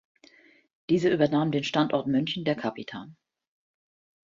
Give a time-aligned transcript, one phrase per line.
[0.89, 3.05] Diese übernahm den Standort München der Capita.